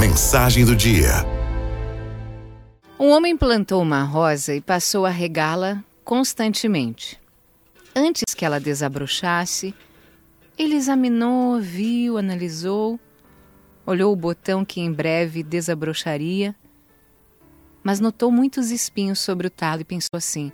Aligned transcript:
Mensagem 0.00 0.64
do 0.64 0.74
dia. 0.74 1.10
Um 2.98 3.10
homem 3.10 3.36
plantou 3.36 3.82
uma 3.82 4.02
rosa 4.02 4.54
e 4.54 4.60
passou 4.62 5.04
a 5.04 5.10
regá-la 5.10 5.84
constantemente. 6.02 7.20
Antes 7.94 8.34
que 8.34 8.42
ela 8.42 8.58
desabrochasse, 8.58 9.74
ele 10.56 10.74
examinou, 10.74 11.60
viu, 11.60 12.16
analisou, 12.16 12.98
olhou 13.84 14.10
o 14.10 14.16
botão 14.16 14.64
que 14.64 14.80
em 14.80 14.90
breve 14.90 15.42
desabrocharia, 15.42 16.56
mas 17.84 18.00
notou 18.00 18.32
muitos 18.32 18.70
espinhos 18.70 19.20
sobre 19.20 19.48
o 19.48 19.50
talo 19.50 19.82
e 19.82 19.84
pensou 19.84 20.16
assim: 20.16 20.50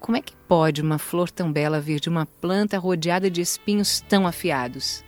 como 0.00 0.16
é 0.16 0.22
que 0.22 0.34
pode 0.48 0.80
uma 0.80 0.96
flor 0.96 1.30
tão 1.30 1.52
bela 1.52 1.78
vir 1.78 2.00
de 2.00 2.08
uma 2.08 2.24
planta 2.24 2.78
rodeada 2.78 3.30
de 3.30 3.42
espinhos 3.42 4.00
tão 4.00 4.26
afiados? 4.26 5.04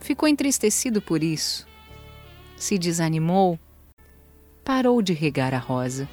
Ficou 0.00 0.28
entristecido 0.28 1.00
por 1.00 1.22
isso, 1.24 1.66
se 2.64 2.78
desanimou, 2.78 3.60
parou 4.64 5.02
de 5.02 5.12
regar 5.12 5.52
a 5.52 5.58
rosa. 5.58 6.08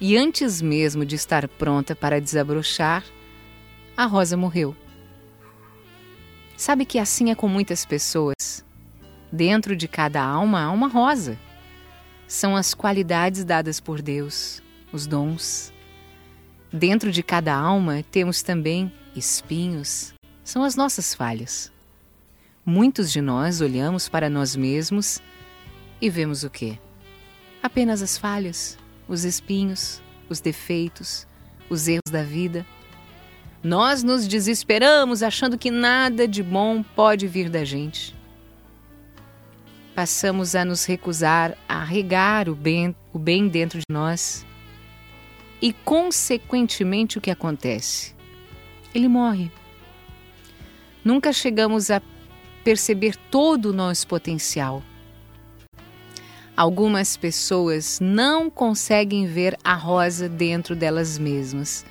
E 0.00 0.16
antes 0.16 0.60
mesmo 0.60 1.06
de 1.06 1.14
estar 1.14 1.46
pronta 1.46 1.94
para 1.94 2.20
desabrochar, 2.20 3.04
a 3.96 4.04
rosa 4.04 4.36
morreu. 4.36 4.74
Sabe 6.56 6.84
que 6.84 6.98
assim 6.98 7.30
é 7.30 7.36
com 7.36 7.46
muitas 7.46 7.86
pessoas. 7.86 8.64
Dentro 9.30 9.76
de 9.76 9.86
cada 9.86 10.20
alma 10.20 10.64
há 10.64 10.70
uma 10.72 10.88
rosa. 10.88 11.38
São 12.26 12.56
as 12.56 12.74
qualidades 12.74 13.44
dadas 13.44 13.78
por 13.78 14.02
Deus, 14.02 14.60
os 14.92 15.06
dons. 15.06 15.72
Dentro 16.72 17.12
de 17.12 17.22
cada 17.22 17.54
alma 17.54 18.02
temos 18.10 18.42
também 18.42 18.92
espinhos, 19.14 20.12
são 20.42 20.64
as 20.64 20.74
nossas 20.74 21.14
falhas. 21.14 21.71
Muitos 22.64 23.10
de 23.10 23.20
nós 23.20 23.60
olhamos 23.60 24.08
para 24.08 24.30
nós 24.30 24.54
mesmos 24.54 25.20
e 26.00 26.08
vemos 26.08 26.44
o 26.44 26.50
quê? 26.50 26.78
Apenas 27.60 28.00
as 28.02 28.16
falhas, 28.16 28.78
os 29.08 29.24
espinhos, 29.24 30.00
os 30.28 30.40
defeitos, 30.40 31.26
os 31.68 31.88
erros 31.88 32.12
da 32.12 32.22
vida. 32.22 32.64
Nós 33.64 34.04
nos 34.04 34.28
desesperamos 34.28 35.24
achando 35.24 35.58
que 35.58 35.72
nada 35.72 36.28
de 36.28 36.40
bom 36.40 36.84
pode 36.84 37.26
vir 37.26 37.50
da 37.50 37.64
gente. 37.64 38.14
Passamos 39.92 40.54
a 40.54 40.64
nos 40.64 40.84
recusar 40.84 41.58
a 41.68 41.82
regar 41.82 42.48
o 42.48 42.54
bem, 42.54 42.94
o 43.12 43.18
bem 43.18 43.48
dentro 43.48 43.80
de 43.80 43.84
nós 43.90 44.46
e, 45.60 45.72
consequentemente, 45.72 47.18
o 47.18 47.20
que 47.20 47.30
acontece? 47.30 48.14
Ele 48.94 49.08
morre. 49.08 49.50
Nunca 51.04 51.32
chegamos 51.32 51.90
a 51.90 52.00
perceber 52.62 53.16
todo 53.30 53.66
o 53.66 53.72
nosso 53.72 54.06
potencial. 54.06 54.82
Algumas 56.56 57.16
pessoas 57.16 57.98
não 58.00 58.50
conseguem 58.50 59.26
ver 59.26 59.58
a 59.64 59.74
rosa 59.74 60.28
dentro 60.28 60.76
delas 60.76 61.18
mesmas. 61.18 61.84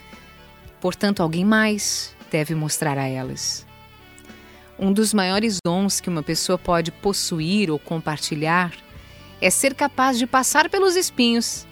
Portanto, 0.80 1.22
alguém 1.22 1.44
mais 1.44 2.16
deve 2.32 2.56
mostrar 2.56 2.98
a 2.98 3.08
elas. 3.08 3.66
Um 4.80 4.94
dos 4.94 5.14
maiores 5.14 5.58
dons 5.64 6.00
que 6.00 6.10
uma 6.10 6.24
pessoa 6.24 6.58
pode 6.58 6.92
possuir 6.92 7.70
ou 7.70 7.78
compartilhar 7.78 8.72
é 9.40 9.50
ser 9.50 9.74
capaz 9.74 10.18
de 10.18 10.26
passar 10.26 10.70
pelos 10.70 10.96
espinhos 10.96 11.68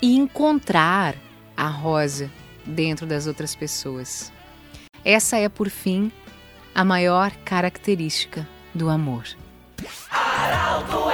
e 0.00 0.16
encontrar 0.16 1.16
a 1.56 1.68
rosa 1.68 2.30
dentro 2.64 3.06
das 3.06 3.26
outras 3.26 3.54
pessoas. 3.54 4.32
Essa 5.04 5.36
é, 5.36 5.48
por 5.48 5.70
fim, 5.70 6.10
a 6.76 6.84
maior 6.84 7.32
característica 7.42 8.46
do 8.74 8.90
amor. 8.90 9.24
Araldo. 10.10 11.05